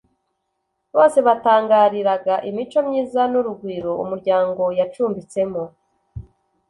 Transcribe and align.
bose 0.95 1.17
batangariraga 1.27 2.35
imico 2.49 2.77
myiza 2.87 3.21
n’urugwiro 3.31 3.91
umuryango 4.03 4.63
yacumbitsemo 4.79 5.63